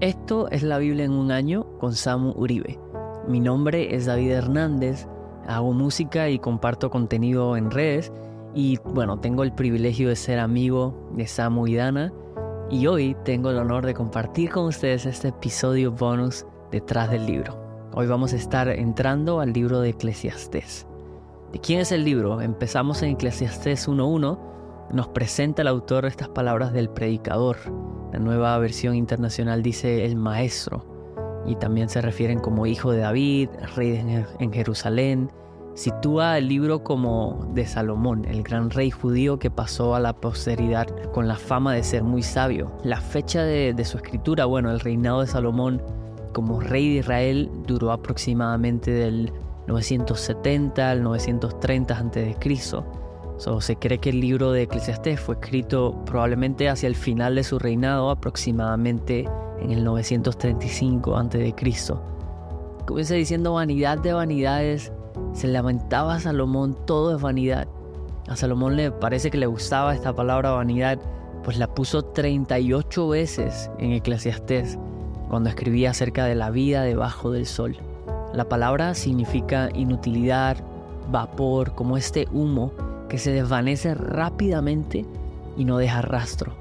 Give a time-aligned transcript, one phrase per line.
[0.00, 2.80] Esto es la Biblia en un año con Samu Uribe.
[3.28, 5.06] Mi nombre es David Hernández,
[5.46, 8.12] hago música y comparto contenido en redes
[8.54, 12.12] y bueno, tengo el privilegio de ser amigo de Samu y Dana
[12.70, 17.56] y hoy tengo el honor de compartir con ustedes este episodio bonus detrás del libro.
[17.94, 20.88] Hoy vamos a estar entrando al libro de Eclesiastés.
[21.52, 22.40] ¿De quién es el libro?
[22.40, 24.38] Empezamos en Eclesiastés 1.1.
[24.90, 27.58] Nos presenta el autor estas palabras del predicador.
[28.14, 30.84] La nueva versión internacional dice el maestro.
[31.46, 35.32] Y también se refieren como hijo de David, rey en Jerusalén.
[35.74, 40.86] Sitúa el libro como de Salomón, el gran rey judío que pasó a la posteridad
[41.10, 42.70] con la fama de ser muy sabio.
[42.84, 45.82] La fecha de, su escritura, bueno, el reinado de Salomón
[46.32, 49.32] como rey de Israel duró aproximadamente del
[49.66, 52.36] 970 al 930 a.C.
[53.60, 57.58] Se cree que el libro de Eclesiastés fue escrito probablemente hacia el final de su
[57.58, 59.28] reinado, aproximadamente
[59.60, 61.54] en el 935 a.C.
[62.86, 64.92] Comienza diciendo vanidad de vanidades,
[65.34, 67.68] se lamentaba a Salomón, todo es vanidad.
[68.28, 70.98] A Salomón le parece que le gustaba esta palabra vanidad,
[71.42, 74.78] pues la puso 38 veces en Eclesiastés
[75.28, 77.76] cuando escribía acerca de la vida debajo del sol.
[78.32, 80.56] La palabra significa inutilidad,
[81.10, 82.72] vapor, como este humo
[83.14, 85.06] que se desvanece rápidamente
[85.56, 86.52] y no deja rastro.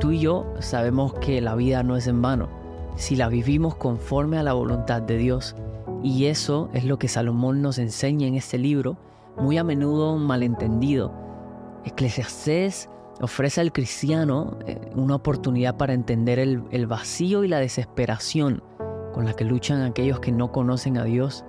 [0.00, 2.48] Tú y yo sabemos que la vida no es en vano,
[2.96, 5.54] si la vivimos conforme a la voluntad de Dios.
[6.02, 8.96] Y eso es lo que Salomón nos enseña en este libro,
[9.38, 11.12] muy a menudo malentendido.
[11.84, 12.88] Eclesiastés
[13.20, 18.64] ofrece al cristiano eh, una oportunidad para entender el, el vacío y la desesperación
[19.14, 21.44] con la que luchan aquellos que no conocen a Dios,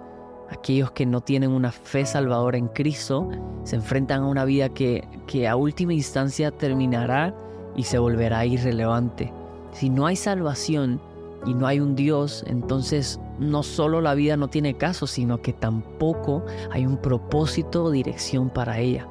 [0.49, 3.30] aquellos que no tienen una fe salvadora en Cristo,
[3.63, 7.36] se enfrentan a una vida que, que a última instancia terminará
[7.75, 9.31] y se volverá irrelevante.
[9.71, 11.02] Si no hay salvación
[11.45, 15.53] y no hay un Dios, entonces no solo la vida no tiene caso, sino que
[15.53, 19.08] tampoco hay un propósito o dirección para ella.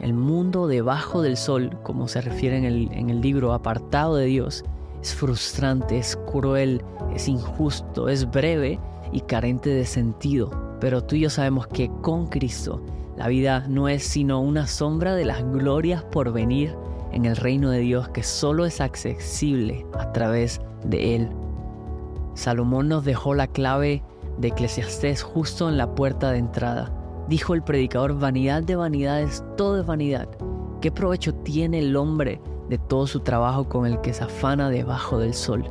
[0.00, 4.24] El mundo debajo del sol, como se refiere en el, en el libro, apartado de
[4.26, 4.64] Dios,
[5.02, 6.82] es frustrante, es cruel,
[7.14, 8.78] es injusto, es breve
[9.12, 10.50] y carente de sentido.
[10.80, 12.82] Pero tú y yo sabemos que con Cristo
[13.16, 16.74] la vida no es sino una sombra de las glorias por venir
[17.12, 21.28] en el reino de Dios que solo es accesible a través de Él.
[22.34, 24.02] Salomón nos dejó la clave
[24.38, 26.92] de Eclesiastés justo en la puerta de entrada.
[27.28, 30.28] Dijo el predicador, vanidad de vanidades, todo es vanidad.
[30.80, 35.18] ¿Qué provecho tiene el hombre de todo su trabajo con el que se afana debajo
[35.18, 35.64] del sol.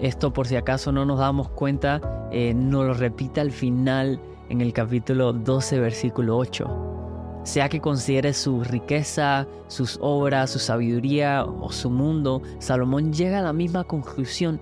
[0.00, 2.00] Esto por si acaso no nos damos cuenta,
[2.32, 4.18] eh, nos lo repite al final
[4.48, 7.40] en el capítulo 12, versículo 8.
[7.42, 13.42] Sea que considere su riqueza, sus obras, su sabiduría o su mundo, Salomón llega a
[13.42, 14.60] la misma conclusión.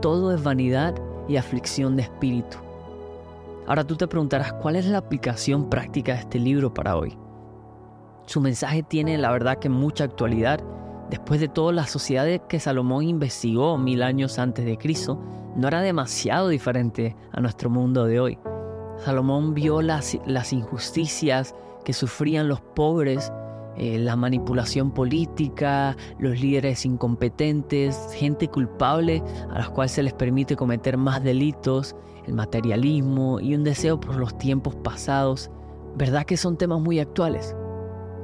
[0.00, 0.94] Todo es vanidad
[1.28, 2.56] y aflicción de espíritu.
[3.66, 7.16] Ahora tú te preguntarás cuál es la aplicación práctica de este libro para hoy.
[8.26, 10.60] Su mensaje tiene la verdad que mucha actualidad.
[11.12, 15.20] Después de todo, la sociedad que Salomón investigó mil años antes de Cristo
[15.54, 18.38] no era demasiado diferente a nuestro mundo de hoy.
[18.96, 23.30] Salomón vio las, las injusticias que sufrían los pobres,
[23.76, 30.56] eh, la manipulación política, los líderes incompetentes, gente culpable a las cuales se les permite
[30.56, 31.94] cometer más delitos,
[32.26, 35.50] el materialismo y un deseo por los tiempos pasados.
[35.94, 37.54] ¿Verdad que son temas muy actuales?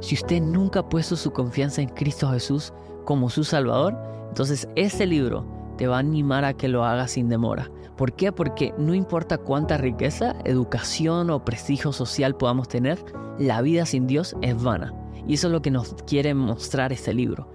[0.00, 2.72] Si usted nunca ha puesto su confianza en Cristo Jesús
[3.04, 3.96] como su Salvador,
[4.28, 5.44] entonces este libro
[5.76, 7.70] te va a animar a que lo hagas sin demora.
[7.96, 8.30] ¿Por qué?
[8.30, 12.98] Porque no importa cuánta riqueza, educación o prestigio social podamos tener,
[13.38, 14.94] la vida sin Dios es vana.
[15.26, 17.48] Y eso es lo que nos quiere mostrar este libro.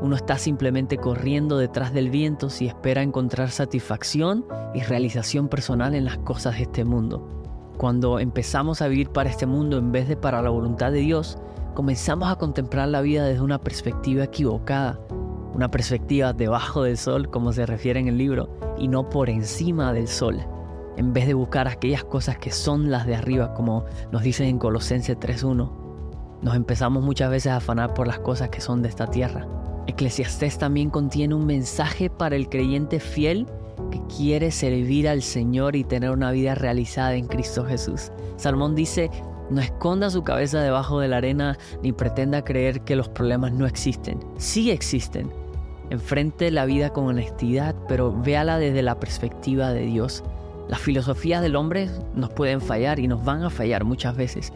[0.00, 4.44] Uno está simplemente corriendo detrás del viento si espera encontrar satisfacción
[4.74, 7.28] y realización personal en las cosas de este mundo.
[7.76, 11.38] Cuando empezamos a vivir para este mundo en vez de para la voluntad de Dios,
[11.74, 15.00] comenzamos a contemplar la vida desde una perspectiva equivocada,
[15.54, 19.92] una perspectiva debajo del sol, como se refiere en el libro, y no por encima
[19.92, 20.40] del sol,
[20.96, 24.58] en vez de buscar aquellas cosas que son las de arriba, como nos dicen en
[24.58, 25.70] Colosenses 3.1.
[26.42, 29.46] Nos empezamos muchas veces a afanar por las cosas que son de esta tierra.
[29.86, 33.46] Eclesiastés también contiene un mensaje para el creyente fiel
[33.90, 38.10] que quiere servir al Señor y tener una vida realizada en Cristo Jesús.
[38.36, 39.10] Salmón dice,
[39.52, 43.66] no esconda su cabeza debajo de la arena ni pretenda creer que los problemas no
[43.66, 44.20] existen.
[44.38, 45.30] Sí existen.
[45.90, 50.24] Enfrente la vida con honestidad, pero véala desde la perspectiva de Dios.
[50.68, 54.52] Las filosofías del hombre nos pueden fallar y nos van a fallar muchas veces.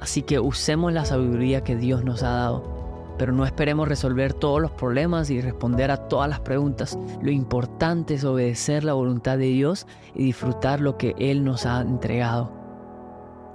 [0.00, 2.82] Así que usemos la sabiduría que Dios nos ha dado.
[3.18, 6.98] pero no esperemos resolver todos los problemas y responder a todas las preguntas.
[7.20, 11.82] Lo importante es obedecer la voluntad de Dios y disfrutar lo que Él nos ha
[11.82, 12.61] entregado.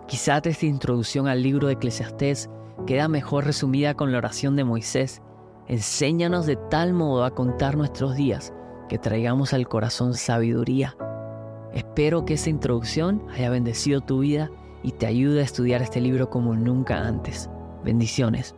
[0.07, 2.49] Quizás esta introducción al libro de Eclesiastés
[2.85, 5.21] queda mejor resumida con la oración de Moisés.
[5.67, 8.53] Enséñanos de tal modo a contar nuestros días
[8.87, 10.95] que traigamos al corazón sabiduría.
[11.73, 14.49] Espero que esta introducción haya bendecido tu vida
[14.81, 17.49] y te ayude a estudiar este libro como nunca antes.
[17.83, 18.55] Bendiciones.